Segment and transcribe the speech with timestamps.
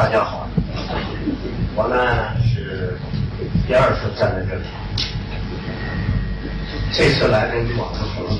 [0.00, 0.48] 大家好，
[1.76, 2.96] 我呢是
[3.68, 4.62] 第二次站在这里，
[6.90, 8.38] 这次来呢与往常不同，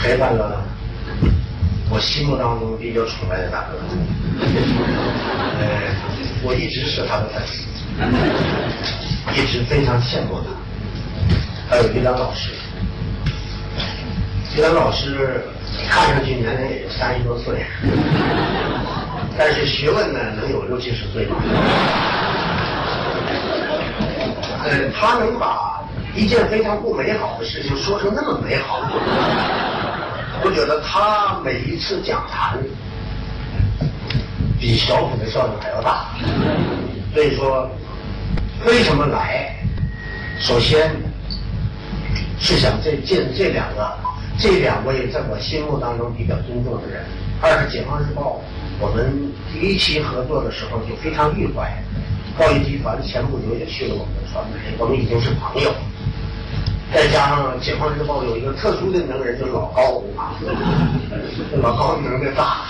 [0.00, 0.64] 陪伴了
[1.90, 3.76] 我心目当中比较崇拜的大哥，
[5.60, 5.94] 呃，
[6.42, 7.66] 我一直是他的粉丝，
[9.38, 10.48] 一直非常羡慕他，
[11.68, 12.52] 还有于丹老师，
[14.56, 15.44] 于丹老师
[15.90, 17.66] 看上去年龄也就三十多岁。
[19.38, 21.28] 但是学问呢，能有六七十岁？
[24.64, 28.80] 呃，他能把一件非常不美好的事情说成那么美好，
[30.42, 32.58] 我觉得他每一次讲坛
[34.58, 36.06] 比小品的效应还要大。
[37.14, 37.70] 所以说，
[38.66, 39.54] 为什么来？
[40.38, 40.90] 首先
[42.38, 43.96] 是想这见这两个
[44.38, 47.04] 这两位在我心目当中比较尊重的人。
[47.40, 48.40] 二是《解放日报》。
[48.78, 51.82] 我们第一期合作的时候就非常愉快，
[52.38, 55.74] 报业集团前不久也去了我们的传媒，我们已经是朋友。
[56.92, 60.02] 再加上解放日报有一个特殊的能人，就是老高，
[61.62, 62.66] 老高能耐大，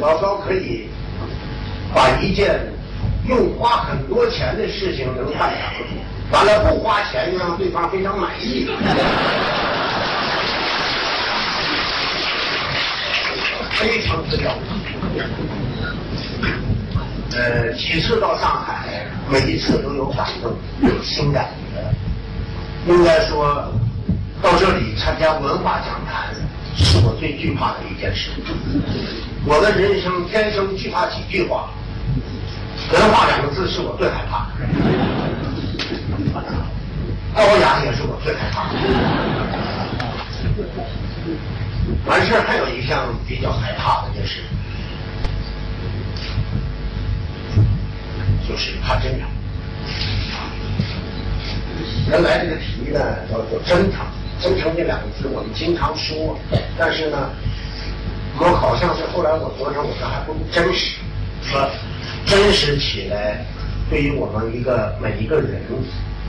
[0.00, 0.88] 老高可以
[1.94, 2.58] 把一件
[3.28, 5.86] 用花很多钱的事情能办成，
[6.32, 8.66] 完了不花钱又让对方非常满意。
[13.74, 14.81] 非常之了不起
[17.34, 22.92] 呃，几次到上海，每一次都有感动，有新感觉。
[22.92, 23.72] 应该说，
[24.42, 26.34] 到这里参加文化讲坛，
[26.76, 28.30] 是我最惧怕的一件事。
[29.46, 31.70] 我的人生天生惧怕几句话，
[32.92, 34.48] 文化两个字是我最害怕
[36.40, 36.52] 的，
[37.34, 38.74] 高雅也是我最害怕的。
[42.06, 44.42] 完事还有一项比较害怕的就是，
[48.48, 49.28] 就是怕真诚。
[52.08, 54.04] 原来这个题呢叫做真诚，
[54.40, 56.38] 真诚这两个字我们经常说，
[56.76, 57.30] 但是呢，
[58.38, 60.96] 我好像是后来我昨天我说还不如真实，
[61.42, 61.70] 说
[62.26, 63.44] 真实起来，
[63.88, 65.62] 对于我们一个每一个人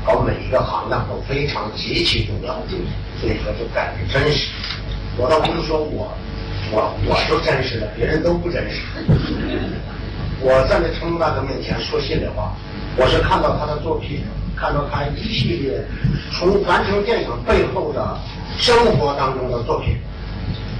[0.06, 2.62] 搞每一个行当都非常极其重要，
[3.19, 4.50] 所以说就改成真实。
[5.18, 6.12] 我倒不是说我，
[6.72, 8.81] 我我就真实的，别人都不真实。
[10.46, 12.54] 我站在成龙大哥面前说心里话，
[12.98, 14.22] 我是看到他的作品，
[14.58, 15.81] 看到他一系列
[16.34, 18.20] 从完成电影背后的
[18.58, 19.96] 生活当中的作品，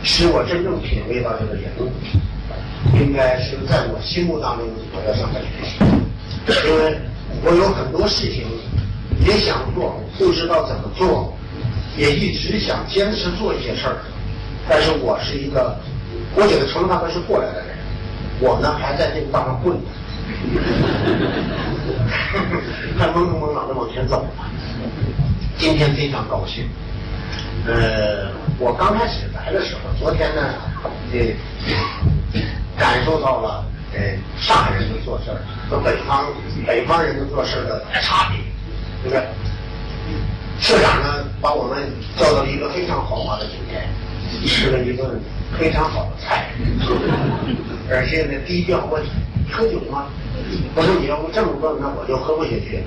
[0.04, 1.90] 使我真正品味到这个人物，
[3.00, 6.98] 应该是在我心目当中我要向他学习，因为
[7.46, 8.44] 我有很多事情
[9.26, 11.34] 也想做，不知道怎么做，
[11.98, 13.96] 也一直想坚持做一些事儿。
[14.68, 15.74] 但是我是一个，
[16.36, 17.73] 我觉得成龙大哥是过来的人，
[18.40, 19.78] 我呢还在这个道上混，
[22.98, 24.26] 还懵懵懂懂的往前走。
[25.58, 26.68] 今天非常高兴，
[27.68, 30.42] 呃，我刚开始来的时候，昨天呢，
[31.14, 31.20] 呃，
[32.78, 33.64] 感受到了
[33.94, 34.00] 呃
[34.38, 35.26] 上海人的做事
[35.70, 36.26] 和北方
[36.66, 38.40] 北方人的做事的差别，
[39.04, 39.24] 对不对？
[40.60, 41.84] 社长呢把我们
[42.18, 43.88] 叫到了一个非常豪华的酒店。
[44.48, 45.22] 吃了一顿
[45.60, 46.50] 非常好的菜，
[47.90, 49.04] 而且呢低调问
[49.52, 50.08] 喝酒吗？
[50.76, 52.84] 我说你要不这么问，那我就喝不下去了。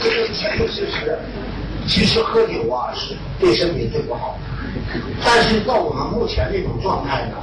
[0.00, 1.18] 这个确确实实，
[1.86, 7.36] 其实喝酒啊是对身体最不好的，但是到我们目前这种状态呢。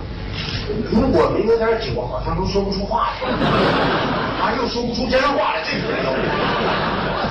[0.92, 3.30] 如果没有点酒，好像都说不出话来，
[4.42, 6.12] 啊，又说不出真话来，这是没有。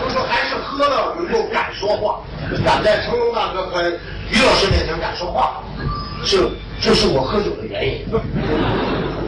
[0.00, 2.20] 就说还是喝了能够敢说话，
[2.64, 5.62] 敢在成龙大哥和于老师面前敢说话，
[6.24, 6.50] 这
[6.80, 8.04] 这是我喝酒的原因。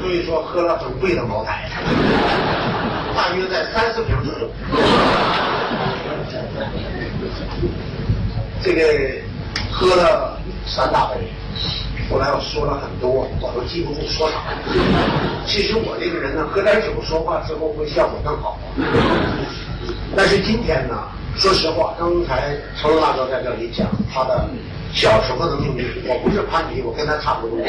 [0.00, 1.68] 所以说喝了很贵的茅台，
[3.16, 4.48] 大约在三四瓶左右。
[8.62, 8.82] 这个
[9.72, 11.16] 喝了三大杯。
[12.08, 14.38] 后来我说了很多，我都记不住说啥。
[15.44, 18.56] 其实我这个人呢，喝点酒说话之后会效果更好。
[20.16, 20.97] 但是今天呢，
[21.36, 24.48] 说实话，刚才成龙大哥在这里讲他的
[24.92, 27.58] 小时候的命运，我不是攀比，我跟他差不多。
[27.58, 27.66] 今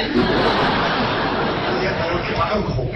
[1.81, 2.87] 天可能比他更苦。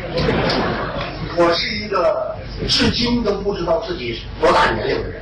[1.37, 2.35] 我是一个
[2.67, 5.21] 至今都不知道自己多大年龄的人。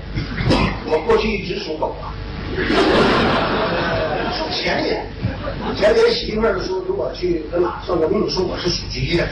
[0.85, 2.11] 我过去一直属狗啊，
[4.37, 5.05] 属前年。
[5.75, 9.23] 前天媳妇儿说，如果去搁哪算个命，说我是属鸡的。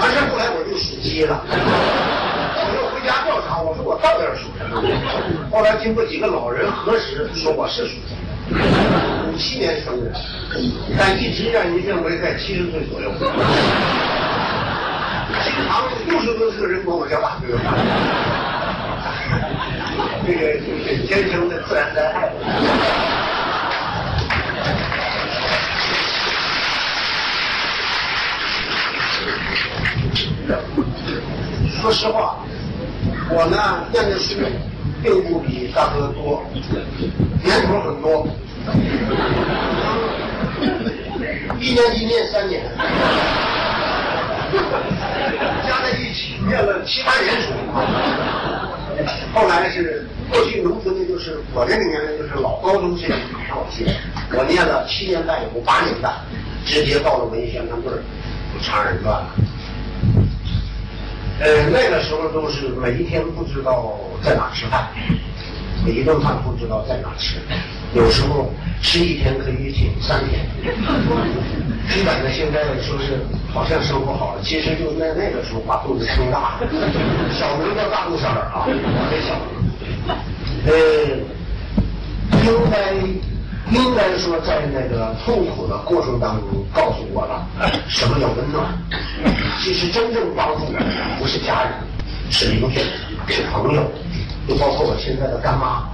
[0.00, 1.44] 完事后来我就属鸡了。
[1.50, 4.80] 我又回家调查，我说我到底属什么？
[5.50, 8.60] 后来经过几个老人核实，说我是属什么？
[9.30, 10.10] 五七年生的，
[10.98, 13.12] 但一直让人认为在七十岁左右。
[15.44, 17.58] 经常六十多岁的人管我叫大哥。
[20.26, 22.30] 这个就是天生的自然灾害。
[31.80, 32.38] 说实话，
[33.30, 34.34] 我呢念的书
[35.02, 36.42] 并不比大哥多，
[37.44, 38.26] 年头很多，
[41.60, 42.62] 一年级念三年，
[45.66, 47.52] 加在一起念了七八年书。
[49.32, 53.08] 后来是过去农村的，就是我这个年龄就是老高中生
[53.46, 53.84] 上学，
[54.32, 56.12] 我念了七年半有八年半，
[56.64, 57.92] 直接到了文学院队
[58.62, 59.28] 长人转了。
[61.40, 64.88] 呃，那个时候都是每一天不知道在哪吃饭，
[65.86, 67.36] 每一顿饭不知道在哪吃，
[67.94, 68.52] 有时候
[68.82, 70.44] 吃一天可以顶三天。
[71.88, 73.24] 基本的现在说是
[73.54, 76.68] 好像生活好了，其实就在那个时候把肚子撑大了。
[77.32, 79.48] 小名叫大肚三儿啊，我这小名。
[80.66, 80.72] 呃，
[82.44, 83.27] 应该。
[83.70, 87.46] 应该说，在那个痛苦的过程当中，告诉我了
[87.86, 88.64] 什么叫温暖。
[89.60, 90.86] 其实真正帮助我的
[91.18, 91.72] 不是家人，
[92.30, 92.80] 是邻居，
[93.28, 93.82] 是朋友，
[94.48, 95.88] 就包括我现在的干妈。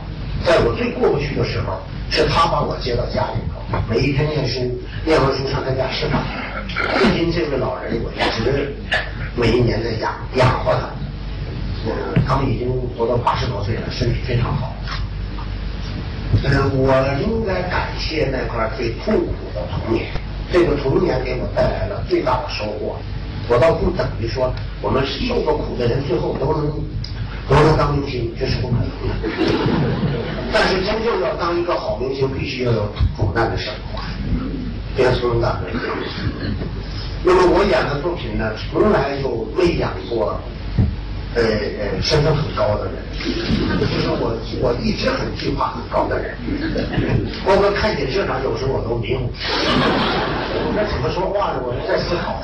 [0.45, 1.81] 在我最过不去的时候，
[2.11, 4.61] 是她把我接到家里头，每一天念书，
[5.05, 6.23] 念完书上她家吃饭。
[6.99, 8.75] 至今这位老人，我一直
[9.35, 10.91] 每一年在养养活他。
[11.87, 14.73] 嗯，他们已经活到八十多岁了，身体非常好。
[16.47, 16.93] 嗯，我
[17.23, 20.07] 应该感谢那块最痛苦的童年，
[20.53, 22.97] 这个童年给我带来了最大的收获。
[23.49, 24.53] 我倒不等于说
[24.83, 26.71] 我们受过苦的人最后都能
[27.49, 28.91] 都能当明星，这是不可能的。
[30.53, 34.01] 但是真正要当一个好明星，必须要有苦难的生活，
[34.95, 35.61] 别说的。
[37.23, 40.39] 那么我演的作品呢，从来就没演过。
[41.35, 42.95] 呃呃，身份很高的人，
[43.81, 46.37] 就是我我一直很惧怕很高的人，
[47.45, 49.29] 包括看电视上有时候我都迷糊。
[50.55, 51.61] 我该怎么说话呢？
[51.67, 52.39] 我是在思考，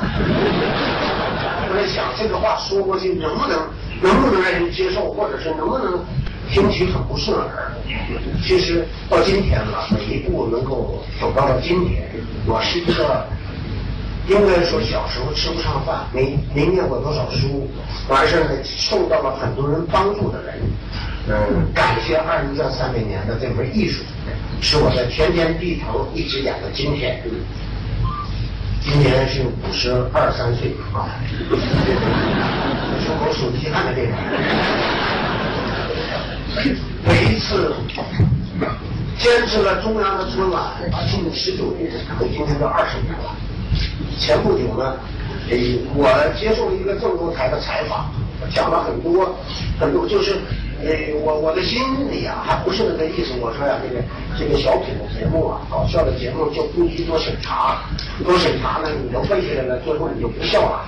[1.69, 3.60] 我在想这个话说过去能不能
[4.02, 6.04] 能不能让人接受，或者是能不能
[6.50, 7.70] 听起很不顺耳。
[8.42, 12.10] 其实到今天了，每一步能够走到了今天，
[12.44, 13.25] 我是一个。
[14.30, 17.68] 应该说，小时候吃不上饭，没没念过多少书，
[18.08, 20.54] 完事儿呢，受到了很多人帮助的人，
[21.28, 24.04] 嗯，感谢二零这三百年的这门艺术，
[24.60, 27.20] 使我在天天地头一直演到今天。
[28.82, 31.10] 今年是五十二三岁啊，
[33.04, 34.12] 胸口数遗憾的这个。
[37.04, 37.74] 每一次
[39.18, 40.72] 坚持了中央的春晚，
[41.10, 41.90] 近十九年，
[42.32, 43.34] 今天都二十年了。
[44.19, 44.96] 前不久呢，
[45.50, 45.56] 呃，
[45.94, 46.06] 我
[46.38, 48.11] 接受了一个郑州台的采访，
[48.52, 49.34] 讲了很多，
[49.78, 50.37] 很多就是，
[50.84, 51.81] 呃，我我的心
[52.11, 53.32] 里啊，还不是那个意思。
[53.40, 54.02] 我说呀，这个
[54.38, 57.82] 这个小品的节目啊，搞笑的节目就不宜多审查，
[58.25, 60.84] 多审查呢，你都背下来了，最后你就不笑了。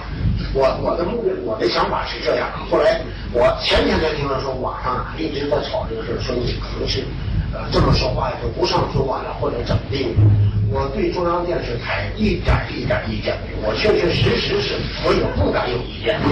[0.55, 2.49] 我我的目的，我的想法是这样。
[2.71, 3.01] 后来
[3.33, 7.05] 我前天才听到说，网上啊一直在吵这个事说你可能是，
[7.53, 10.15] 呃，这么说话就不上春晚了，或者怎么地。
[10.71, 16.19] 我对中央电视台一点一点意见，我确确实实是，我也不敢有意见。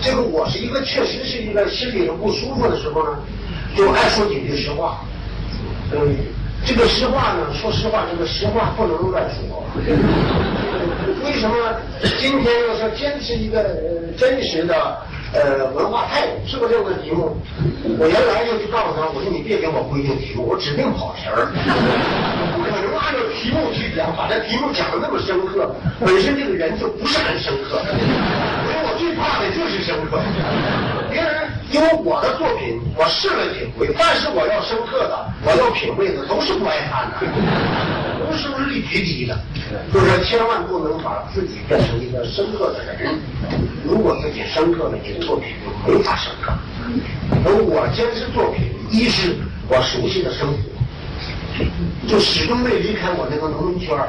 [0.00, 3.18] 这个我是一个确实是一个心里头不舒服的时候呢，
[3.76, 5.00] 就爱说几句实话。
[5.92, 6.16] 嗯，
[6.64, 9.62] 这个实话呢，说实话，这个实话不能乱说。
[11.24, 11.54] 为什么
[12.18, 13.62] 今天要说坚持一个
[14.16, 14.96] 真实的？
[15.34, 17.36] 呃，文化态度是不是这个题目？
[17.98, 21.50] 我原来就去告诉他，我说你别给我规定题目，我指定跑题儿。
[22.54, 27.82] 不可能按照题目去讲，把这题目讲的那么深刻，本身这个人就不是很深刻。
[27.82, 30.22] 所以我最怕的就是深刻。
[31.10, 37.26] 别人因为我的作品，我试了几回，但是我要深刻的，我要品味的，都是不爱看的，
[38.36, 39.38] 是不是率极低的。
[39.92, 43.18] 就是千万不能把自己变成一个深刻的人。
[43.84, 46.52] 如果自己深刻了，你的作品就没法深刻。
[47.44, 49.36] 而我坚持作品，一是
[49.68, 50.58] 我熟悉的生活，
[52.06, 54.08] 就始终没离开我那个农民圈儿。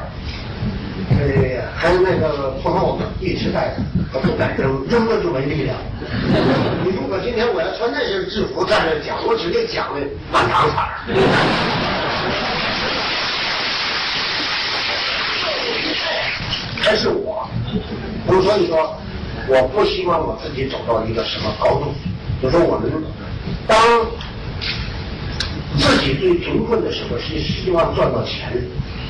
[1.08, 5.78] 呃，还有那个破帽子一直戴着，我不敢扔，扔了就没力量。
[6.84, 10.02] 你如果今天我要穿那身制服站这讲，我指定讲的
[10.32, 10.98] 满堂彩儿。
[16.86, 17.50] 还是我，
[18.28, 18.96] 所以说，
[19.48, 21.92] 我不希望我自己走到一个什么高度。
[22.40, 22.92] 就说我们
[23.66, 23.76] 当
[25.80, 28.64] 自己最贫困的时候，是希望赚到钱，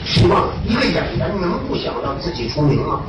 [0.06, 3.02] 希望一个演员能不想让自己出名吗？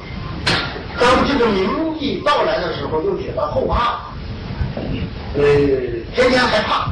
[0.99, 4.00] 当这个名义到来的时候，又觉得后怕，
[5.37, 5.44] 呃，
[6.12, 6.90] 天天害怕，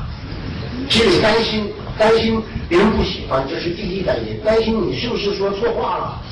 [0.88, 6.22] 心里担心，担心别人不喜欢，这是第一担心，担心你是不是说错话了，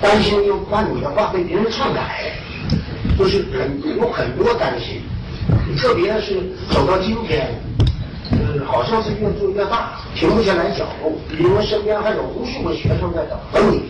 [0.00, 2.32] 担心又怕你的话被别人篡改，
[3.18, 5.02] 就是很有很多担心，
[5.76, 6.40] 特别是
[6.70, 7.48] 走到今天，
[8.30, 13.82] 呃，好像是越做越大，停不下来脚步，因为身边还有无数个学生在等着你。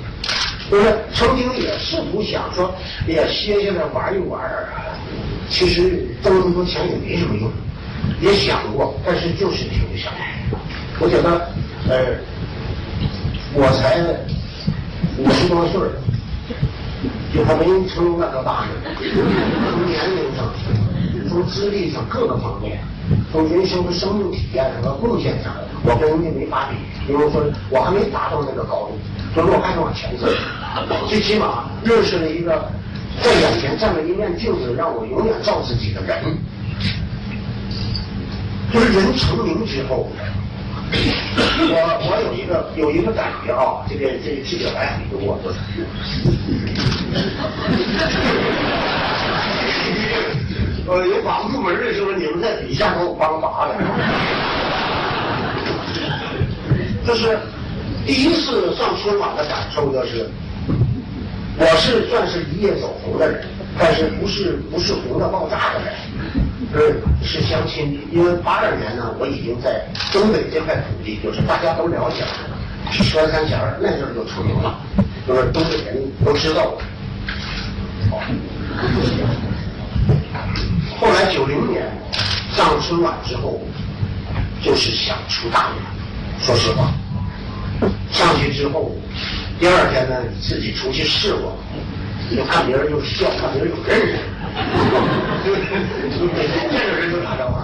[0.70, 2.72] 就是曾经也试图想说，
[3.08, 4.40] 哎呀，歇下来玩一玩，
[5.48, 7.50] 其实挣那么多钱也没什么用，
[8.20, 10.38] 也想过，但是就是停不下来。
[11.00, 11.50] 我觉得，
[11.88, 12.14] 呃，
[13.52, 13.98] 我才
[15.20, 15.80] 五十多岁
[17.34, 18.70] 就还没成龙那个大呢。
[19.70, 20.46] 从年龄上，
[21.28, 22.80] 从资历上各个方面，
[23.30, 23.66] 从人。
[23.66, 26.22] 生的生命体验上和贡献上，我跟人。
[26.24, 26.76] 家没法比。
[27.06, 28.98] 比如说，我还没达到那个高度。
[29.36, 30.26] 就我还得往前走，
[31.08, 32.68] 最起码认识了一个
[33.22, 36.36] 在眼前站了一面镜子，让我永远照自己的人。
[38.72, 39.16] 就是人。
[39.16, 40.08] 成名之后，
[40.92, 41.76] 我
[42.50, 45.38] 个有一个感觉啊，这个这个记者来很多，
[50.88, 53.76] 呃，有把部门的时候，你们在底下给我帮忙的，
[57.06, 57.38] 就是。
[58.06, 60.26] 第一次上春晚的感受就是，
[61.58, 63.44] 我是算是一夜走红的人，
[63.78, 65.92] 但是不是不是红的爆炸的人，
[66.72, 68.00] 是是相亲。
[68.12, 72.28] 因为八二年呢，我已经在东北这块土地，就是大家都了解了，
[72.90, 74.78] 是穿三弦儿，那阵儿就出名了，
[75.26, 76.80] 就是东北人都知道我。
[80.98, 81.86] 后来九零年
[82.52, 83.60] 上春晚之后，
[84.62, 85.82] 就是想出大名，
[86.38, 86.92] 说实话。
[88.12, 88.94] 上去之后，
[89.58, 91.56] 第二天呢，自己出去试过，
[92.36, 94.14] 就看别人就笑，看别人就认识，
[95.44, 95.46] 就
[96.16, 97.58] 就每天见着人就打招呼。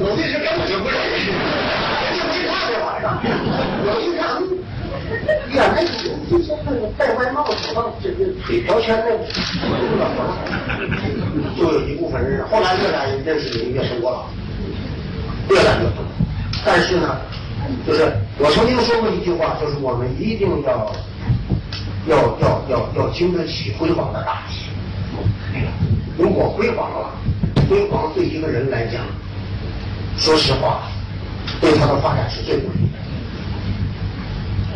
[0.00, 1.32] 有的是根本就不认识，
[2.12, 3.08] 就没看这玩意儿，
[3.86, 4.20] 有一看，
[5.56, 5.88] 呀，那有
[6.28, 7.56] 之前那个戴歪帽子、
[8.02, 9.18] 这个腿条圈那个，
[11.56, 14.26] 就有一部分人，后来越来认识的人越多了，
[15.48, 16.04] 越来越多。
[16.64, 17.16] 但是呢，
[17.86, 20.92] 就是我曾经说过一句话，就是我们一定要
[22.06, 24.66] 要要要要经得起辉煌的打击。
[26.16, 27.10] 如果辉煌了，
[27.68, 29.02] 辉煌对一个人来讲，
[30.16, 30.82] 说实话，
[31.60, 32.98] 对他的发展是最不利的。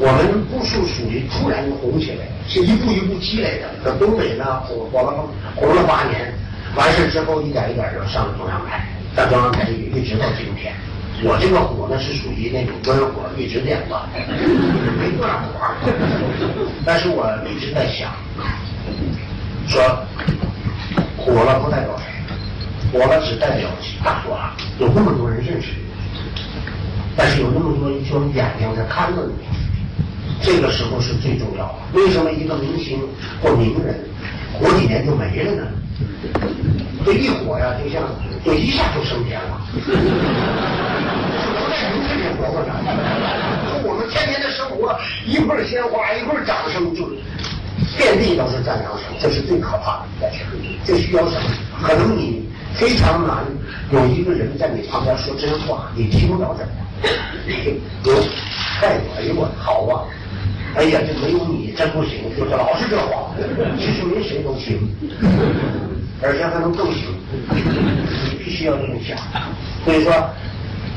[0.03, 3.69] 我们不是属于突然红起来，是一步一步积累的。
[3.85, 6.33] 在东北呢，火火了红了八年，
[6.75, 10.75] 完事之后一点一点就上了中央台，在中央台一直到今天。
[11.23, 14.09] 我这个火呢是属于那种温火，一直点吧，
[14.99, 15.50] 没断火。
[16.85, 18.11] 但是我一直在想，
[19.69, 19.83] 说
[21.19, 22.05] 火了不代表谁，
[22.91, 23.69] 火了只代表
[24.03, 24.39] 大火，
[24.79, 25.85] 有那么多人认识你，
[27.15, 29.35] 但是有那么多一双眼睛在看着你，
[30.43, 32.00] 这个时候是最重要的。
[32.00, 32.99] 为什么一个明星
[33.43, 33.95] 或名人
[34.55, 35.62] 火几年就没了呢？
[37.04, 38.02] 这一火呀，就像
[38.45, 39.61] 就一下就升天了。
[42.38, 42.73] 活过来，
[43.85, 47.07] 我们天天的生活，一会儿鲜花，一会儿掌声，就
[47.97, 50.45] 遍地都是赞扬声，这是最可怕的一件事。
[50.85, 51.50] 这需要什么？
[51.83, 53.45] 可能你非常难
[53.92, 56.87] 有一个人在你旁边说真话，你听不到怎么样？
[58.04, 58.12] 有
[58.83, 60.04] 哎呦我好啊！
[60.77, 63.35] 哎呀，这没有你真不行，就是老是这话。
[63.79, 64.79] 其实没谁都行，
[66.23, 67.05] 而且还能更行。
[67.53, 69.17] 你必须要这么想。
[69.85, 70.12] 所以说，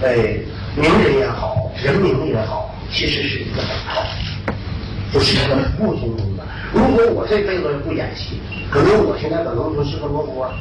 [0.04, 0.40] 哎。
[0.76, 4.02] 名人也好，人名也好，其实是一个等号，
[5.14, 6.44] 就是一个不通通的。
[6.74, 8.40] 如果我这辈子不演戏，
[8.72, 10.52] 可能我现在可能就是个罗锅，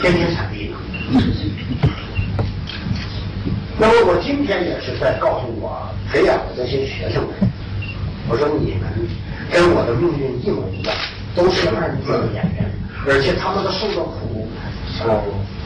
[0.00, 0.76] 天天踩地呢。
[3.76, 7.32] 那么我今天也是在告诉我培养的这些学生们，
[8.30, 8.86] 我说你们
[9.50, 10.94] 跟我的命运一模一样，
[11.34, 12.70] 都是二流的演员，
[13.04, 14.46] 而且他们的受的苦，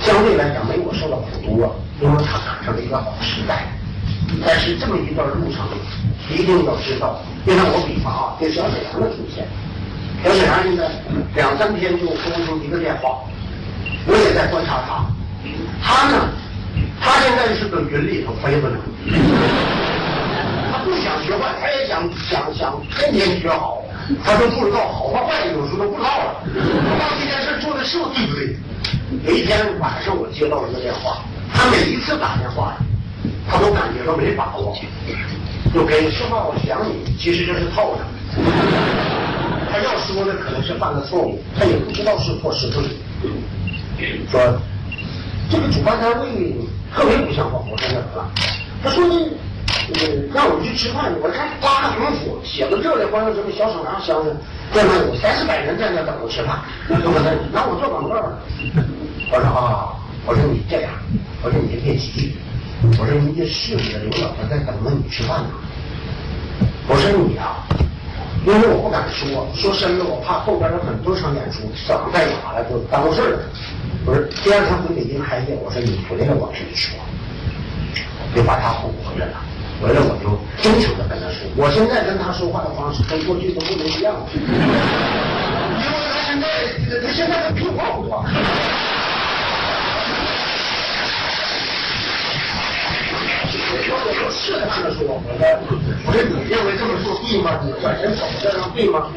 [0.00, 1.76] 相对来讲没我受的苦多。
[2.00, 3.68] 因为他赶上了一个好时代，
[4.44, 5.62] 但是这么一段路程，
[6.32, 7.20] 一定要知道。
[7.46, 9.46] 就像我比方啊，这小沈阳的出现，
[10.24, 10.88] 小沈阳现在
[11.36, 12.16] 两三天就拨
[12.46, 13.20] 出一个电话，
[14.08, 15.04] 我也在观察他。
[15.84, 16.28] 他呢，
[16.98, 18.78] 他现在是搁云里头飞着呢，
[20.84, 23.82] 不想学坏，他也想想想天天学好，
[24.24, 26.44] 他都不知道好和坏，有时候都不知道了。
[26.44, 28.56] 我到这件事做的是不是对不对？
[29.24, 31.22] 有一天晚上我接到一个电话，
[31.52, 32.76] 他每一次打电话，
[33.48, 34.76] 他都感觉到没把握，
[35.72, 38.06] 就给说话我想你，其实这是套上。
[39.70, 42.82] 他要说的可能是犯了错误，他也不知道是错是对。
[44.30, 44.40] 说
[45.50, 46.54] 这个主办单位
[46.94, 48.30] 特别不像话，我说怎么了？
[48.82, 49.14] 他说呢。
[50.32, 54.34] 让我们去吃饭，我看八个横幅写个这里，欢迎什么小沈阳乡的，
[54.72, 57.12] 在那有三四百人在那等着吃饭，我说
[57.52, 58.38] 那我做广告呢。
[59.30, 59.92] 我说啊，
[60.26, 60.90] 我说你这样，
[61.42, 62.36] 我说你别急，
[62.98, 65.50] 我说人家市里的领导在等着你吃饭呢。
[66.88, 67.64] 我说你啊，
[68.46, 73.38] 因为我不敢说，说深了我怕后边有很多场演出，嗓子再哑了就耽误事了。
[74.06, 76.96] 我说第二天回北京开业，我说你回来我跟你说，
[78.34, 79.40] 就把他哄回来了。
[79.82, 84.46] 回来我就真诚的跟他说，我现在跟他说话的方式跟过去都不能一样， 因为
[86.10, 86.46] 他现在
[87.02, 87.72] 他现在都比我
[88.08, 88.24] 多。
[94.06, 95.40] 我试探的说，我说，
[96.04, 97.58] 我说你认为这么做对吗？
[97.64, 99.08] 你管人走这样对吗？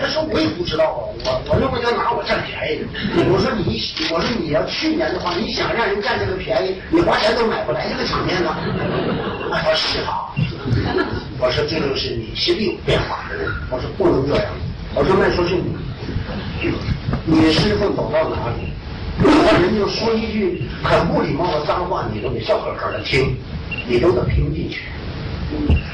[0.00, 0.84] 他说我也不知道
[1.24, 2.84] 啊，我我认为他拿我占便宜。
[3.30, 3.80] 我说你，
[4.10, 8.50] 我说你要去年的话，你想让人占这个便宜，你花钱都买不来这个场面呢。
[9.50, 10.34] 他说是啊，
[11.38, 13.46] 我说这就是你心里有变化的人。
[13.70, 14.46] 我说不能这样。
[14.94, 15.70] 我说那说是你，
[17.24, 18.74] 你师傅走到哪里，
[19.62, 23.36] 人家说一句很不礼貌的脏话，你都得笑呵呵的听。
[23.88, 24.82] 你都得听进去，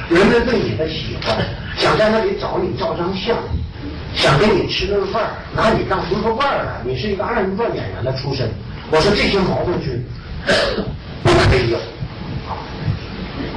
[0.08, 1.36] 人们对你的喜欢，
[1.76, 3.36] 想在那里找你照张相，
[4.14, 6.80] 想跟你吃顿饭，拿你当红头伴儿了。
[6.84, 8.48] 你是一个二人转演员的出身，
[8.90, 10.02] 我说这些毛病是
[11.22, 11.78] 不可以有，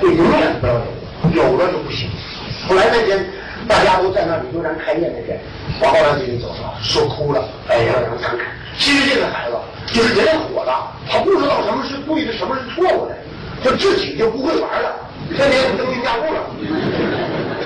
[0.01, 2.09] 就永远不要有，有了就不行。
[2.67, 3.25] 后来那天
[3.69, 5.39] 大家都在那里，突然开业那天，
[5.79, 8.41] 我后来就走了，说哭了，哎呀，感慨。
[8.77, 9.55] 其实这个孩子
[9.93, 10.74] 就是人火的，
[11.07, 13.15] 他不知道什么是对的，什么是错误的。
[13.65, 14.93] 就自己就不会玩了，
[15.35, 16.39] 天天就登云驾雾了。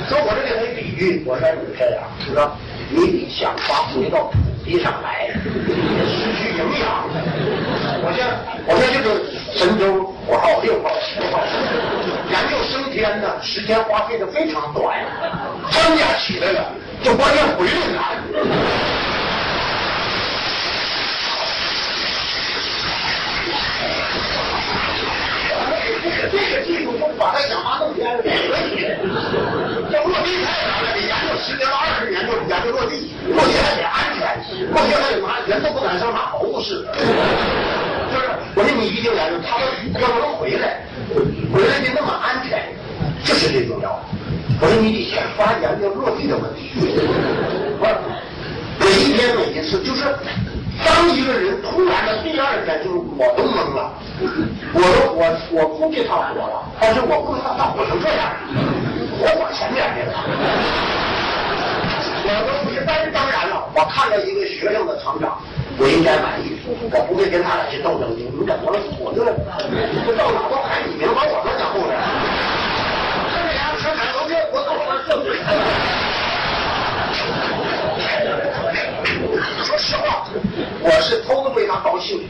[0.07, 2.55] 说我这给他比喻，我说你这样，说
[2.89, 7.03] 你想发回到土地上来，失去营养。
[8.01, 8.25] 我现
[8.65, 9.13] 我现就是
[9.59, 11.43] 神舟五号、六号、七号，
[12.31, 15.03] 研究升天呢，时间花费的非常短，
[15.69, 16.71] 专家起来了，
[17.03, 17.99] 就关键回来难。
[26.27, 28.23] 这个技术就把它想发动天了，
[29.91, 34.19] 要落地太难了，得研究十年到二十年就研究落地，落地还得安全，
[34.71, 36.93] 落地还得拿人都不敢上马猴似的。
[38.12, 39.67] 就是我说你一定研究，他们
[40.01, 40.84] 要能回来，
[41.53, 42.73] 回来的那么安全，
[43.23, 44.03] 这是最重要的。
[44.62, 46.71] 我说你得先发研究落地的问题。
[47.79, 47.88] 我
[48.79, 50.03] 每一天每一次就是。
[50.86, 53.92] 当一个人突然的第二天，就是我都懵了，
[54.74, 58.32] 我都我我估计他火了，但是我不知道他火成这样，
[59.20, 60.13] 火我前面去了。
[62.24, 65.39] 我都不是，但是当然了，我看了一个学生的成长，
[65.78, 66.58] 我应该满意，
[66.92, 68.24] 我不会跟他俩去斗争去。
[68.24, 68.80] 你怎么了？
[69.00, 71.96] 我就就到哪都喊你名，把我搁在后边。
[73.32, 74.80] 这俩车产都这，我走了。
[79.63, 80.26] 说实话，
[80.82, 82.22] 我是偷偷为他高兴，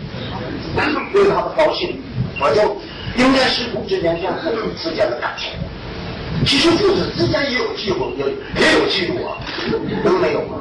[1.13, 2.01] 为他的高兴，
[2.39, 2.77] 我就
[3.23, 5.51] 应该师徒之间像父子之间的感情。
[6.45, 9.37] 其实父子之间也有嫉妒，也也有嫉妒啊，
[10.03, 10.57] 都没有吗？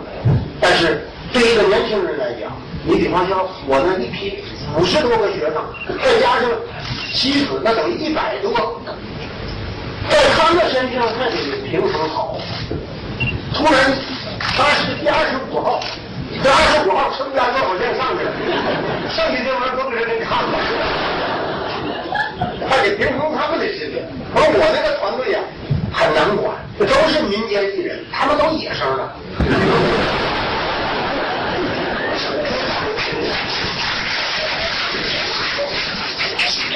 [0.61, 2.53] 但是对一个年轻人来讲，
[2.85, 4.43] 你比方说我那一批
[4.77, 5.65] 五十多个学生，
[6.03, 6.51] 再加上
[7.15, 8.53] 妻子，那等于一百多，
[10.11, 12.37] 在他们身上那得平衡好。
[13.55, 13.97] 突然
[14.39, 15.81] 他是第二十五号。
[16.43, 18.31] 这二十五号升家多少线上去了，
[19.11, 20.59] 剩下这玩意儿都给人看了，
[22.69, 24.01] 还得平衡他们的心情。
[24.35, 25.41] 而我那个团队呀，
[25.93, 29.09] 很难管，都是民间艺人，他们都野生的，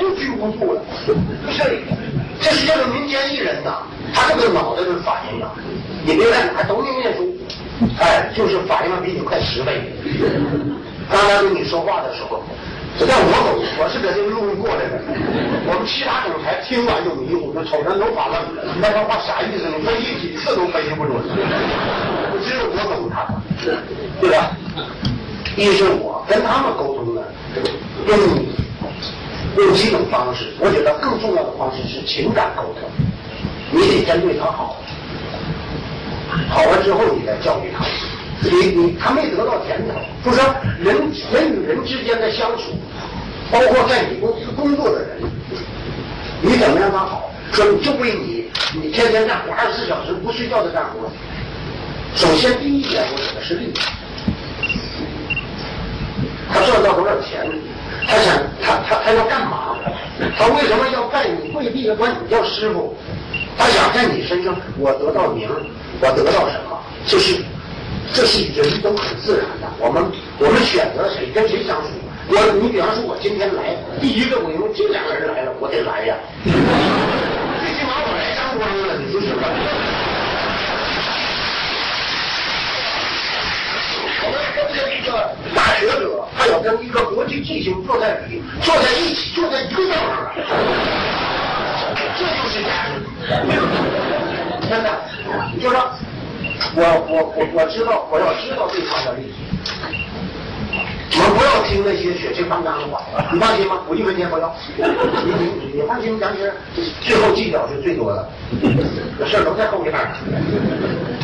[0.00, 0.82] 都拘不住了。
[1.06, 1.82] 不是，
[2.40, 5.54] 这是这个民间艺人呐，他这个脑袋的反应啊，
[6.04, 7.31] 你别看他都能念书。
[7.98, 9.92] 哎，就是反应比你快十倍。
[11.10, 12.42] 刚才跟你说话的时候，
[12.98, 15.02] 这在我走，我是在这个路上过来的。
[15.66, 18.36] 我们其他总裁听完就迷糊，就瞅着都发愣。
[18.80, 19.66] 那他话啥意思？
[19.68, 21.16] 你分析几次都分析不准。
[22.44, 23.26] 只有我懂他，
[24.20, 24.56] 对吧？
[25.56, 27.22] 一是我跟他们沟通呢，
[28.06, 28.18] 用
[29.58, 30.46] 用几种方式。
[30.58, 32.88] 我觉得更重要的方式是情感沟通，
[33.70, 34.76] 你得针对他好。
[36.48, 37.84] 好了之后你再教育他，
[38.42, 40.44] 你你他没得到甜头，就说
[40.80, 40.96] 人
[41.32, 42.72] 人与人之间的相处，
[43.50, 45.18] 包括在你公司工作的人，
[46.40, 47.30] 你怎么让他好？
[47.52, 51.10] 说你就为你，你天天干活二十四小时不睡觉的干活。
[52.14, 53.74] 首先第一点，我指的是利益。
[56.50, 57.46] 他赚到多少钱？
[58.06, 59.76] 他想他他他要干嘛？
[60.38, 62.96] 他为什么要拜你跪地管你叫师傅？
[63.58, 65.48] 他想在你身上我得到名，
[66.02, 66.76] 我得到什么？
[67.06, 67.40] 这是
[68.12, 69.70] 这是人都很自然的。
[69.78, 70.02] 我们
[70.38, 71.86] 我们选择谁跟谁相处。
[72.26, 76.16] 我你比方说，我今天来，第一个我因为这两个人来了，我得来呀。
[76.42, 76.50] 最
[77.78, 79.46] 起码我来当官了，你说是吧？
[84.24, 84.34] 我们
[84.74, 90.34] 跟一个大学者，他要跟一个国际巨星坐在一坐在一起，坐在一个凳上了，
[92.18, 92.98] 这就是价值。
[94.68, 94.90] 真的，
[95.60, 95.80] 就说，
[96.76, 99.32] 我我我我知道，我要知道对方的利益。
[101.14, 103.80] 我们不要听那些血气方刚的话， 你放心吗？
[103.88, 104.54] 我一分钱不要。
[104.76, 104.82] 你
[105.34, 106.54] 你你放心，杨先生
[107.02, 108.28] 最后计较是最多的，
[109.18, 109.92] 这事儿都在后面。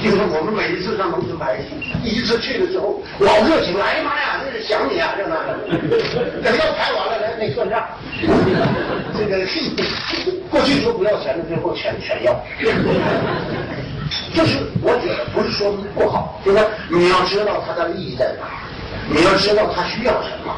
[0.05, 1.71] 就是我们每一次上农村拍戏，
[2.05, 5.59] 第一次去的时候老热情了，哎呀妈呀，这是想你啊，这那的。
[6.45, 7.83] 等要拍完了来那算账，
[9.17, 9.39] 这个
[10.51, 12.33] 过去说不要钱的，最后全全要。
[14.35, 18.68] 就是我觉得不是说不好，就是说你要知道它的利益在哪。
[19.11, 20.55] 你要知道他需要什么，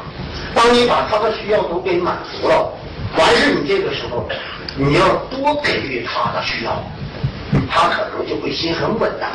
[0.53, 2.69] 当你把他的需要都给满足了，
[3.17, 4.27] 完事你这个时候，
[4.75, 6.83] 你要多给予他的需要，
[7.69, 9.29] 他可能就会心很稳当。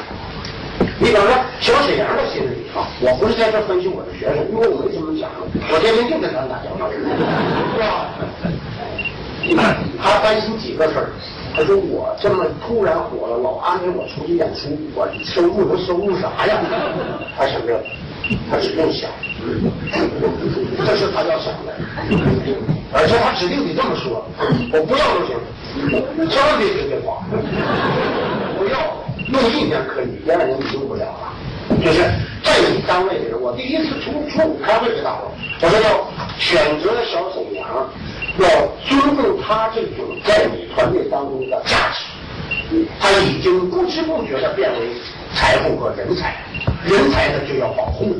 [0.98, 5.30] 你比方说小沈阳的心理啊，我不是在这分析我的学生，因为我没什么讲，
[5.72, 6.98] 我天天就跟他们打交道，是
[9.54, 9.76] 吧？
[10.02, 11.08] 他担心几个事儿，
[11.54, 16.58] 他说我这么突然火了，老安排我出去演出，我收入能收入啥呀？
[17.38, 17.82] 他想着。
[18.50, 19.10] 他只用想，
[20.84, 21.72] 这是他要想的，
[22.92, 24.24] 而且他指定得这么说，
[24.72, 25.36] 我不要都行，
[26.28, 27.22] 千万别听这话，
[28.58, 31.32] 不要用一年可以，第二年你用不了了。
[31.84, 31.98] 就是
[32.42, 37.66] 在你单位里，我第一次初初五开会知道了，我说要选择小沈阳，
[38.38, 38.48] 要
[38.88, 44.94] 尊重他这种在你团队当中的价值，他已经不知不觉的变为
[45.36, 46.34] 财富和人才。
[46.84, 48.16] 人才呢就要保护，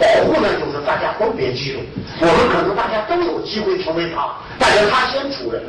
[0.00, 1.82] 保护呢就是大家都别激动。
[2.20, 5.60] 我们可能大家都有机会成为他，但是他先出来。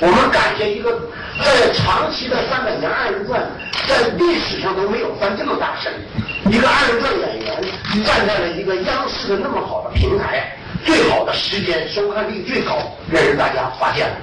[0.00, 0.98] 我们感谢一个
[1.44, 3.42] 在长期的三百年二人转，
[3.86, 5.92] 在历史上都没有翻这么大身，
[6.50, 12.78] 一个二人转演员站在了一个央视的那么好的平台，最好的时间收看率最高，
[13.12, 14.16] 让人大家发现了，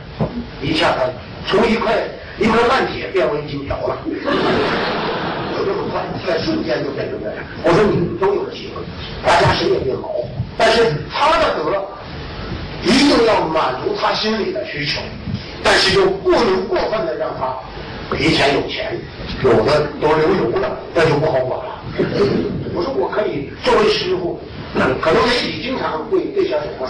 [0.64, 1.00] 一下子
[1.46, 1.94] 从一块
[2.40, 3.98] 一块烂铁变为金条了。
[5.68, 7.44] 这么快，在瞬间就变成这样。
[7.62, 8.82] 我说你们都有机会，
[9.22, 10.10] 大家谁也别毛。
[10.58, 11.86] 但是他的德
[12.84, 15.02] 一定要满足他心里的需求，
[15.62, 17.54] 但是又不能过分的让他
[18.18, 18.98] 以前有钱，
[19.44, 21.84] 有的都流油了，那就不好管了。
[22.74, 24.40] 我说我可以作为师傅，
[25.02, 26.88] 可能媒体经常会对小沈阳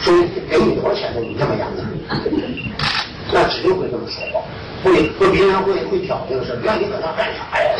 [0.00, 0.14] 说，说
[0.48, 1.20] 给你多少钱呢？
[1.20, 1.82] 你这么养的，
[3.32, 4.46] 那指定会这么说话。
[4.82, 7.70] 会会别人会会挑这个事让你搁那干啥呀？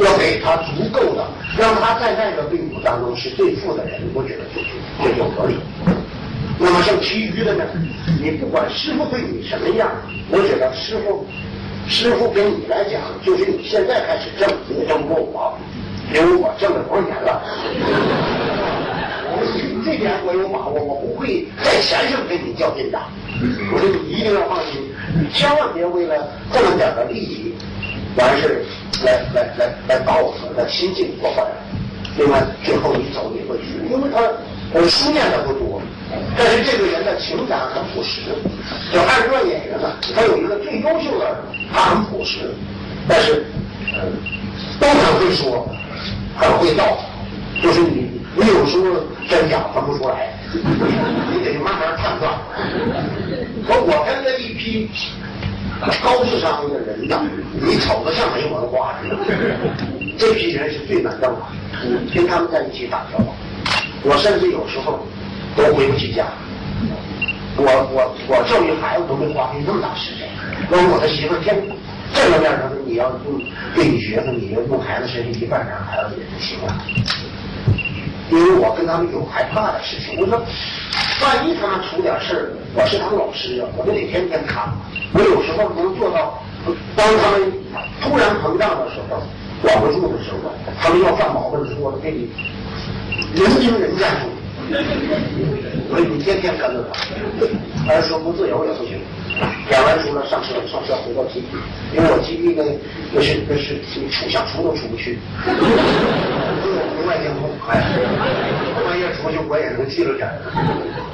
[0.00, 1.24] 要给他足够的，
[1.56, 5.54] 让他在那个队伍当中是最富的人，我觉得就是这就合理。
[6.58, 7.64] 那么像其余的呢，
[8.20, 9.88] 你不管师傅对你什么样，
[10.30, 11.24] 我觉得师傅
[11.86, 15.58] 师傅跟你来讲，就是你现在开始挣，你挣不过我，
[16.12, 17.40] 因为我挣了多少年了。
[19.84, 22.98] 这点我有把握，我不会在钱上跟你较劲的。
[23.72, 24.90] 我说你一定要放心。
[25.14, 27.54] 你千万别为了这么点的利益，
[28.16, 28.64] 完事
[29.04, 31.50] 来来来来把我们的心境破坏了。
[32.16, 34.20] 另外，最后你走你会去，因为他
[34.72, 35.80] 我书念的不多，
[36.36, 38.20] 但是这个人的情感很朴实。
[38.92, 41.36] 就二人转演员呢，他有一个最优秀的，
[41.72, 42.54] 他很朴实，
[43.08, 43.46] 但是
[44.80, 45.68] 都很会说，
[46.36, 46.98] 很会道，
[47.62, 48.84] 就是你你有时候
[49.28, 50.32] 真假分不出来。
[50.52, 52.32] 你得慢慢判断。
[53.66, 54.88] 说我跟那一批
[56.02, 57.20] 高智商的人呢，
[57.60, 59.16] 你瞅着像没文化似的。
[60.16, 61.42] 这批人是最难弄的，
[62.14, 63.34] 跟他们在一起打交道，
[64.02, 65.00] 我甚至有时候
[65.56, 66.26] 都回不起家。
[67.56, 70.28] 我我我教育孩子都没花费那么大时间。
[70.70, 71.56] 那我的媳妇天
[72.12, 73.40] 这个面上，你要用
[73.74, 76.84] 对你学生，你要用孩子身体一半点孩子也就行了。
[78.34, 80.42] 因为我跟他们有害怕的事情，我说，
[81.22, 84.74] 万一他们出点事儿，我是他们老师啊，我就得天天看。
[85.12, 86.42] 我有时候能做到
[86.96, 87.52] 当他们
[88.02, 89.22] 突然膨胀的时候，
[89.62, 90.50] 管不住的时候，
[90.82, 92.28] 他们要犯毛病的时候，我给你
[93.40, 94.28] 人盯人站住。
[95.90, 98.98] 所以你天天跟着他，还是说不自由也不行。
[99.70, 101.56] 演完书了，上车上车回到基地，
[101.94, 102.62] 因为我基地呢
[103.12, 107.82] 那是那是你出想出都出不去，红外监控，哎，
[108.86, 110.34] 万一出去我也能记录点儿。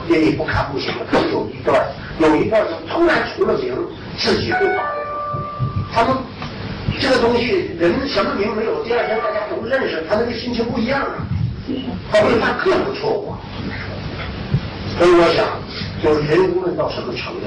[0.08, 1.86] 因为不看不行了，他有一段
[2.18, 3.72] 有一段就突然出了名，
[4.18, 4.82] 自己会跑。
[5.92, 6.16] 他们
[7.00, 11.26] 这个东西人什么名没有，第二天大家都认识，他那个心情不一样啊。
[12.10, 13.34] 他会犯各种错误。
[14.98, 15.46] 所以我想，
[16.02, 17.46] 就是人无论到什么程度，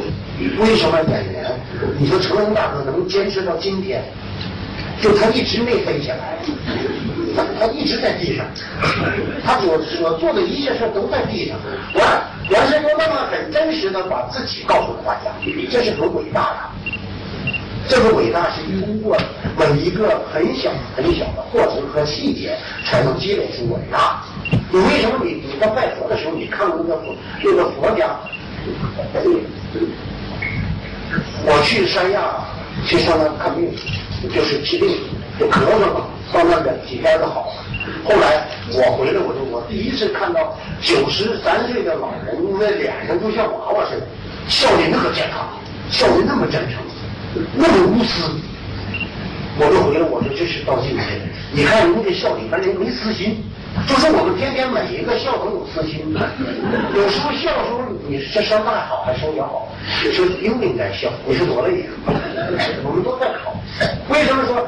[0.61, 1.59] 为什么演员？
[1.97, 4.03] 你说成龙大哥能坚持到今天，
[5.01, 6.37] 就他一直没飞起来，
[7.35, 8.45] 他他一直在地上，
[9.43, 11.57] 他所所做的一切事都在地上，
[11.95, 15.31] 完完事又那么很真实的把自己告诉了大家，
[15.71, 16.59] 这是很伟大的。
[17.85, 19.17] 这个伟大是通过
[19.57, 24.23] 每一个很小很小的过程和细节才能积累出伟大。
[24.71, 27.01] 你为什么你你在拜佛的时候，你看那个
[27.43, 28.15] 那个佛家？
[31.45, 32.21] 我去三亚
[32.85, 33.69] 去上那看病，
[34.33, 34.89] 就是治病，
[35.39, 37.53] 就咳嗽嘛，到那个几天就好了。
[38.05, 44.07] 后来我回来，我就我第一次看到九十三岁的老人，那脸上就像娃娃似的，
[44.47, 45.47] 笑的那么健康，
[45.91, 46.81] 笑的那么真诚，
[47.55, 48.23] 那么无私。
[49.59, 51.03] 我就回来，我说这是到境界。
[51.51, 53.43] 你看人家笑里边人没私心。
[53.87, 56.05] 就是我们天天每一个笑都有私心，
[56.93, 59.67] 有时候笑的时候，你是声大好还是声小好？
[60.05, 61.09] 你说应不应该笑？
[61.25, 61.85] 你说多累呀？
[62.83, 63.57] 我们都在考。
[64.09, 64.67] 为什么说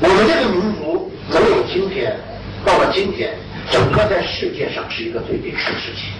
[0.00, 2.14] 我们这个民族能有今天？
[2.62, 3.32] 到了今天，
[3.70, 6.12] 整个在世界上是一个最典型的事情。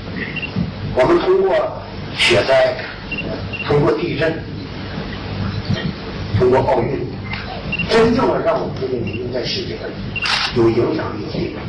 [0.95, 1.55] 我们通过
[2.17, 2.77] 雪灾，
[3.69, 4.43] 通过地震，
[6.39, 7.07] 通过奥运，
[7.89, 9.89] 真正的让我们这个民族在世界上
[10.57, 11.61] 有影响力、的。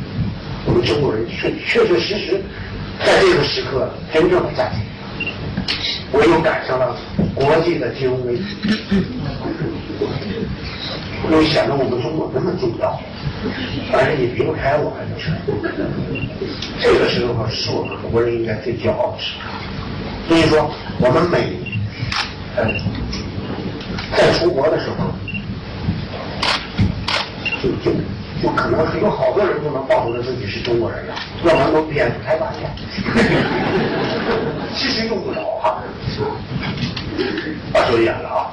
[0.66, 2.42] 我们中国人确确确实实
[3.04, 4.86] 在这个时刻真正的站起来，
[6.12, 6.96] 我又赶上了
[7.34, 8.42] 国际的金融危机，
[11.30, 12.98] 又显得我们中国那么重要，
[13.92, 15.30] 反正你离不开我们就是。
[16.80, 19.48] 这个时候是我们国人应该最骄傲的时刻。
[20.28, 21.56] 所以说，我们每
[22.56, 22.66] 呃
[24.16, 25.14] 在出国的时候，
[27.66, 27.96] 就就。
[28.42, 32.68] 就可能有好多人都能报出来自己是中国人了，要不然都编不开玩笑。
[34.74, 35.82] 其实用不着哈，
[37.72, 38.52] 把手演了啊！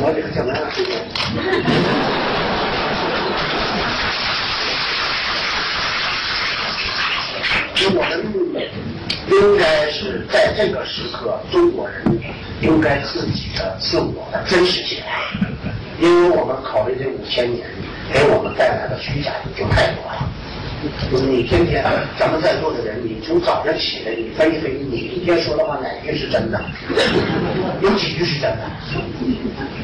[0.00, 0.98] 我这个将来随便。
[7.94, 8.26] 我们
[9.30, 12.02] 应该是在这个时刻，中国人
[12.60, 15.06] 应该自己的自我的真实起来，
[16.00, 17.64] 因为我们考虑这五千年。
[18.12, 20.28] 给我们带来的虚假已经太多了。
[21.10, 21.82] 就是你天天，
[22.18, 26.60] 咱们在座的人，你从早上起来，你飞一飞，你一天说的话哪句是真的？
[27.80, 28.62] 有几句是真的？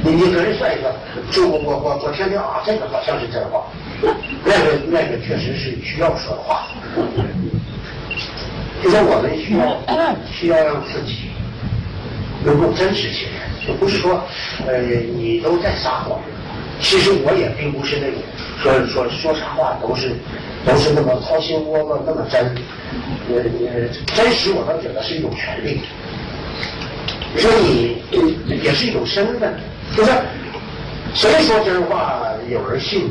[0.05, 0.93] 你你个人算一算，
[1.31, 3.65] 就我我我我天天啊，这个好像是真话，
[4.45, 6.69] 那个那个确实是需要说的话。
[8.83, 11.31] 就说我们需要需要让自己
[12.45, 14.23] 能够真实起来，就不是说
[14.69, 16.21] 呃你都在撒谎。
[16.83, 18.21] 其实我也并不是那种
[18.61, 20.15] 说说说啥话都是
[20.67, 22.45] 都是那么掏心窝子那么真，
[23.31, 25.81] 呃呃，真实我倒觉得是一种权利。
[27.37, 28.03] 说你
[28.63, 29.55] 也是一种身份，
[29.97, 30.11] 就是
[31.15, 33.09] 谁说真话有人信，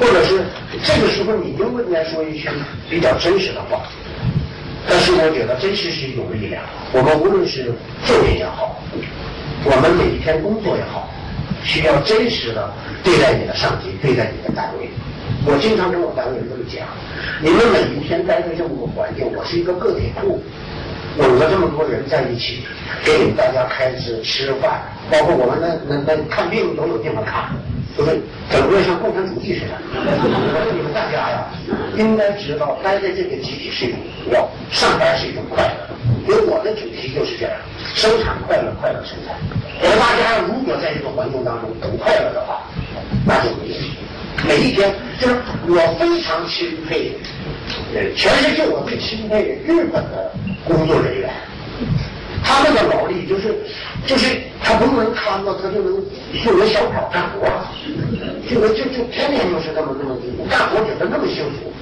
[0.00, 0.42] 或者是
[0.82, 2.48] 这个时候你应不应该说一句
[2.88, 3.82] 比较真实的话？
[4.88, 6.62] 但是我觉得真实是一种力量。
[6.92, 7.72] 我们无论是
[8.04, 8.82] 做人也好，
[9.64, 11.08] 我们每一天工作也好。
[11.62, 14.88] 需要真实的对待你的上级，对待你的单位。
[15.46, 16.86] 我经常跟我单位人这么讲：
[17.40, 20.42] 你们每一天待在这么个环境，我是一个个体户，
[21.18, 22.64] 有了这么多人在一起，
[23.04, 27.50] 给你们大家开支、吃饭，包括我们那那那看病都有地方看，
[27.96, 29.72] 就是整个像共产主义似的。
[29.94, 31.46] 我说你们大家呀，
[31.96, 35.94] 应该知道待在这个集体是一种荣耀，上班是一种快乐。
[36.28, 37.52] 因为我的主题就是这样：
[37.94, 39.34] 生产快乐，快乐生产。
[39.82, 42.62] 我们大家如果在这个环境当中不快乐的话，
[43.26, 43.74] 那就没有
[44.46, 47.12] 每一天，就是我非常钦佩，
[47.94, 50.32] 呃，全世界我最钦佩日本的
[50.66, 51.30] 工作人员，
[52.42, 53.54] 他那个劳力就是，
[54.06, 56.02] 就是他不能看到，他就能
[56.44, 57.46] 就能小跑干活，
[58.48, 60.16] 就能就就天天就是那么那么
[60.48, 61.72] 干活，觉得那么幸福。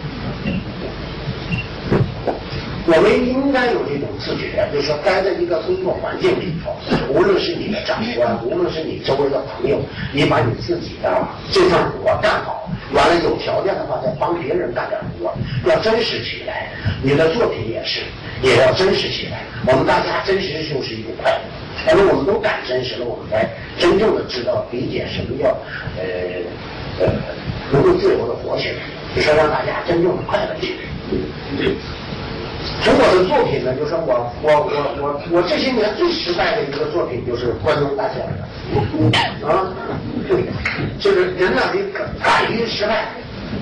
[2.90, 6.74] 我们应该有这种自觉，就是说，待在一个工作环境里头，
[7.12, 9.78] 无论是你的长官，无论是你周围的朋友，
[10.10, 15.34] 你把你自己的这份活干好，完了有条件的话再帮别人干点活，
[15.68, 16.70] 要真实起来。
[17.02, 18.00] 你的作品也是，
[18.42, 19.42] 也要真实起来。
[19.66, 21.38] 我们大家真实就是一种快乐。
[21.86, 23.48] 而且我们都敢真实了，我们才
[23.78, 25.56] 真正的知道理解什么叫
[25.96, 26.02] 呃
[27.00, 27.12] 呃
[27.72, 28.82] 能够自由的活起来，
[29.14, 31.70] 就是让大家真正的快乐起来。
[32.82, 34.68] 从我的作品呢，就是我我我
[35.00, 38.26] 我我这些年最失败的一个作品就是《关东大先生》
[39.46, 39.72] 啊，
[40.28, 40.42] 对，
[40.98, 41.78] 就是人呢，得
[42.20, 43.06] 敢于失败，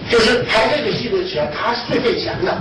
[0.09, 2.59] 就是拍这个戏的时候，他是最费钱的，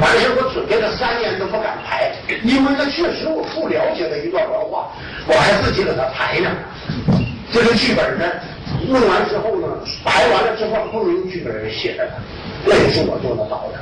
[0.00, 2.12] 完事我准备了三年都不敢拍，
[2.44, 4.90] 因为那确实我不了解的一段文化，
[5.26, 6.50] 我还自己给他排呢。
[7.52, 8.24] 这个剧本呢，
[8.88, 9.68] 弄完之后呢，
[10.04, 12.08] 排完了之后不如剧本人写的，
[12.64, 13.80] 那也是我做得到的，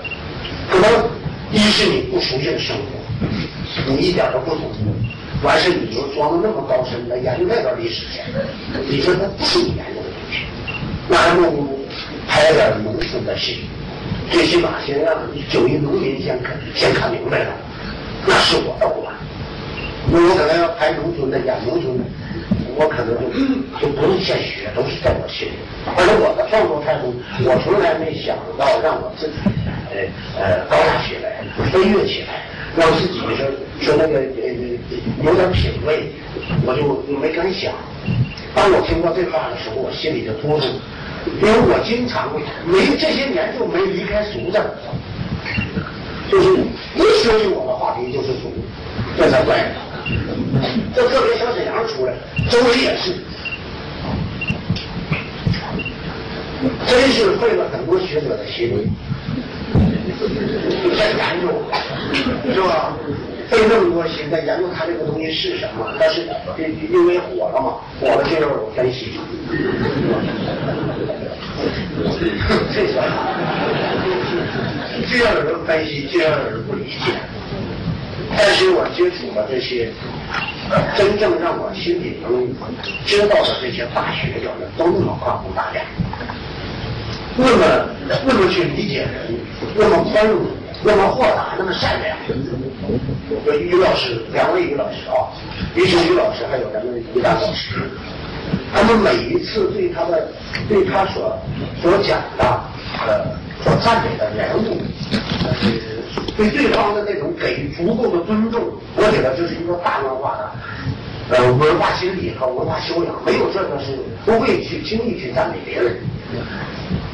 [0.71, 1.09] 可能。
[1.53, 3.27] 一是你不熟悉的生活，
[3.89, 4.71] 你一点都不懂；
[5.43, 8.21] 完事你又装的那么高深，来研究那段历史去，
[8.89, 10.45] 你说那不是你研究的东西，
[11.09, 11.85] 那还不如
[12.29, 13.65] 拍点农村的戏，
[14.31, 15.15] 最起码先让
[15.51, 17.53] 九亿农民先看先看明白了，
[18.27, 19.11] 那是我的活。
[20.11, 22.05] 那我可能要拍农村的演农村的，
[22.77, 25.53] 我可能就就不用现学，都是在我心里。
[25.97, 27.15] 而且我的创作态度，
[27.45, 29.35] 我从来没想到让我自己
[29.91, 30.01] 呃
[30.41, 31.43] 呃高大起来。
[31.73, 33.47] 飞跃起来，让自己说
[33.81, 34.47] 说那个呃
[35.23, 36.11] 有点品味，
[36.65, 37.73] 我就没敢想。
[38.55, 40.67] 当我听到这话的时候，我心里就突突，
[41.27, 44.59] 因为我经常会没这些年就没离开俗字，
[46.31, 46.57] 就是
[46.95, 48.53] 一说起我的话题就是俗，
[49.17, 49.69] 这才怪呢。
[50.95, 52.15] 这特别小沈阳出来，
[52.51, 53.15] 周围也是，
[56.87, 58.91] 真是费了很多学者的心。
[60.99, 61.49] 在研究，
[62.53, 62.93] 是吧？
[63.51, 65.93] 费那么多心在研究他这个东西是什么？
[65.99, 66.23] 但是
[66.91, 69.19] 因为火了嘛，火了就要有分析。
[72.73, 73.13] 这算啥？
[75.11, 77.13] 就要有人分析，这要有人不理解。
[78.37, 79.91] 但是我接触了这些
[80.97, 82.49] 真正让我心里能
[83.05, 85.85] 知道的这些大学者们，都那么宽宏大量。
[87.37, 87.89] 那么
[88.25, 89.11] 那么去理解人，
[89.75, 90.41] 那么宽容，
[90.85, 92.17] 那么豁达，那么善良。
[93.47, 95.29] 有于老师，两位于老师啊，
[95.75, 97.77] 于是于老师还有咱们于大老师，
[98.73, 100.29] 他们每一次对他的
[100.69, 101.39] 对他所
[101.81, 102.45] 所讲的
[103.07, 103.25] 呃
[103.63, 104.81] 所赞美的人物，
[105.45, 105.53] 呃
[106.37, 108.63] 对对方的那种给予足够的尊重，
[108.97, 115.97] 我觉得这是一个大文化的呃文化心理和文化修养，没有这个是不会去轻易去赞美别人。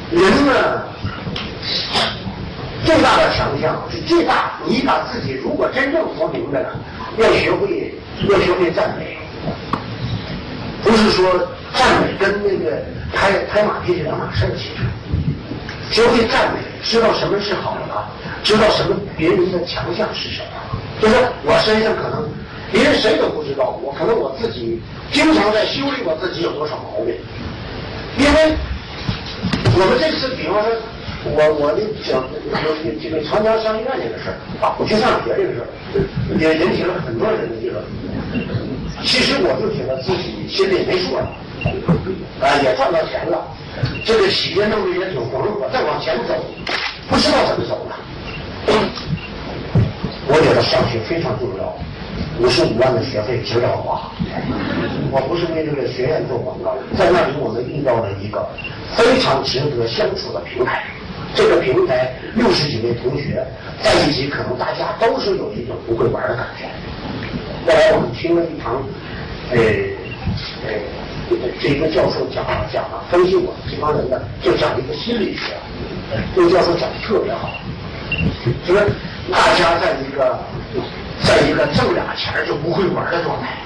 [0.09, 0.83] 人呢，
[2.87, 4.53] 最大的强项是最大。
[4.65, 6.73] 你把自己如果真正活明白了，
[7.17, 7.93] 要学会
[8.29, 9.17] 要学会赞美，
[10.81, 11.29] 不是说
[11.73, 12.81] 赞美跟那个
[13.13, 14.81] 拍拍马屁是两码事其实
[15.91, 18.07] 学会赞美，知道什么是好的，
[18.41, 20.79] 知道什么别人的强项是什么。
[21.01, 22.29] 就是我身上可能
[22.71, 27.13] 别人谁都不知道，我可能我自己经常在修理我自己有多少毛病，
[28.17, 28.55] 因为。
[29.79, 30.71] 我们这次，比方说，
[31.35, 32.23] 我我的讲
[33.01, 35.67] 这个长江商学院这个事儿啊，我去上学这个事儿，
[36.39, 37.83] 也引起了很多人的议论。
[39.03, 41.27] 其实我就觉得自己心里没数了，
[42.41, 43.45] 啊，也赚到钱了，
[44.05, 46.33] 这个企业弄得也挺红火，再往前走，
[47.09, 47.95] 不知道怎么走了。
[50.27, 51.73] 我觉得上学非常重要，
[52.39, 54.11] 五十五万的学费值得花。
[55.11, 58.45] 我不是为这个学院做广告，在那里我们遇到了一个。
[58.95, 60.81] 非常值得相处的平台，
[61.35, 63.45] 这个平台六十几位同学
[63.81, 66.65] 在一起，可能大家都是有一种不会玩的感觉。
[67.65, 68.81] 后来我们听了一堂，
[69.51, 69.59] 呃，
[70.65, 70.73] 呃，
[71.59, 75.53] 这个教授讲讲了分析我们这帮人的，就讲一个心理学。
[76.35, 77.59] 这个教授讲的特别好，
[78.65, 78.87] 就是
[79.29, 80.39] 大家在一个，
[81.21, 83.57] 在一个挣俩钱就不会玩的状态。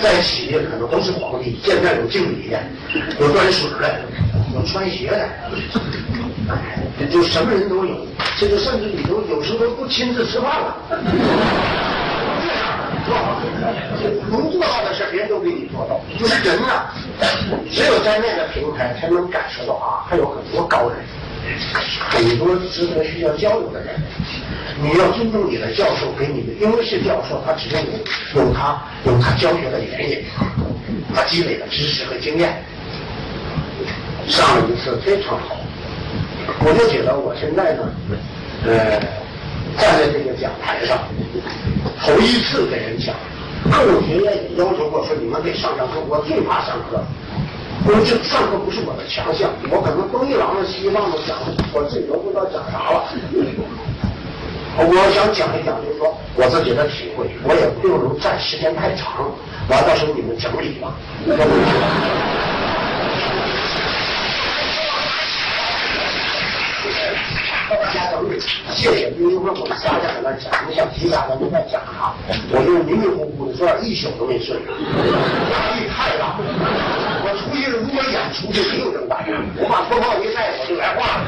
[0.00, 2.62] 在企业可能都是皇帝，现在有经理的，
[3.18, 4.00] 有端水的，
[4.54, 5.28] 有穿鞋的，
[6.48, 8.06] 哎，就什么人都有。
[8.38, 10.76] 这个甚至你都有时候都不亲自吃饭了，
[13.04, 13.36] 是吧？
[14.30, 16.00] 能做到的事别人都给你做到。
[16.18, 16.92] 就是人啊，
[17.70, 20.98] 只有在那个平台才能感受到啊，还有很多高人，
[22.10, 23.94] 很多值得需要交流的人。
[24.82, 27.78] 你要尊重你的教授给你的，因为是教授，他只有
[28.42, 30.24] 有他有他教学的原因，
[31.14, 32.62] 他积累的知识和经验。
[34.26, 35.56] 上一次非常好，
[36.60, 37.82] 我就觉得我现在呢，
[38.66, 39.00] 呃，
[39.78, 40.98] 站在这个讲台上，
[42.00, 43.14] 头一次给人讲，
[43.70, 47.02] 各种学院也要求过说，你们得上上课，我最怕上课。
[47.86, 51.36] 我说这上课不是我的强项，我可能东一榔头西一棒子讲，
[51.72, 53.04] 我自己都不知道讲啥了。
[54.76, 59.30] 我想讲一讲，就是说我自己的体会，我也不能站时间太长，
[59.68, 60.94] 完到时候你们整理吧。
[67.70, 68.38] 大家整理，
[68.74, 69.10] 谢谢。
[69.18, 72.12] 因为我们仨在那讲，你想其他的都在讲啥？
[72.50, 76.36] 我就迷迷糊糊的，昨晚一宿都没睡，压力太大。
[77.24, 79.24] 我出去如果演出就没有人管，
[79.56, 81.24] 我把脱帽一带我就来话了。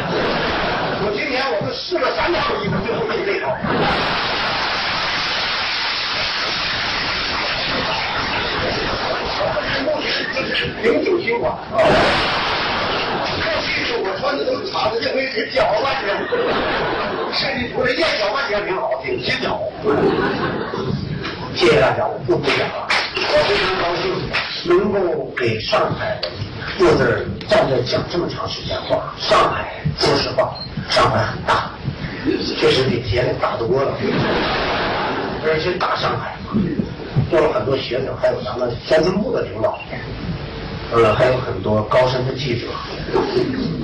[1.02, 3.56] 我今年我就试了三套衣服，最后用这套。
[9.84, 11.56] 目前就是零九新款啊。
[14.02, 16.16] 我穿的都是长的，这回是脚半天。
[17.32, 19.60] 设计图的燕脚半天挺好，挺新巧。
[21.54, 22.88] 谢谢大家，我不多讲了。
[23.16, 24.12] 我非常高兴
[24.64, 26.18] 能够给上海
[26.78, 29.14] 坐这儿站着讲这么长时间话。
[29.18, 30.54] 上海，说实话，
[30.88, 31.70] 上海很大，
[32.58, 33.92] 确实比天津大多了。
[35.44, 36.36] 而且大上海，
[37.30, 39.78] 做了很多学者，还有咱们天津部的领导，
[40.92, 42.68] 呃，还有很多高深的记者，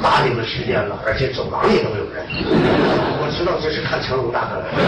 [0.03, 2.25] 大领的时间了，而且走廊里都有人。
[3.21, 4.79] 我知道这是看成龙大哥来的。